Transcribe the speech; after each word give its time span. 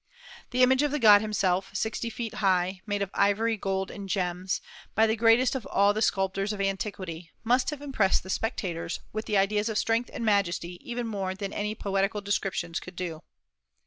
The 0.49 0.63
image 0.63 0.81
of 0.81 0.89
the 0.89 0.97
god 0.97 1.21
himself, 1.21 1.69
sixty 1.75 2.09
feet 2.09 2.33
high, 2.41 2.81
made 2.87 3.03
of 3.03 3.11
ivory, 3.13 3.55
gold, 3.55 3.91
and 3.91 4.09
gems 4.09 4.59
by 4.95 5.05
the 5.05 5.15
greatest 5.15 5.53
of 5.53 5.67
all 5.67 5.93
the 5.93 6.01
sculptors 6.01 6.51
of 6.51 6.59
antiquity, 6.59 7.29
must 7.43 7.69
have 7.69 7.83
impressed 7.83 8.27
spectators 8.27 9.01
with 9.13 9.29
ideas 9.29 9.69
of 9.69 9.77
strength 9.77 10.09
and 10.11 10.25
majesty 10.25 10.79
even 10.81 11.05
more 11.05 11.35
than 11.35 11.53
any 11.53 11.75
poetical 11.75 12.19
descriptions 12.19 12.79
could 12.79 12.95
do. 12.95 13.21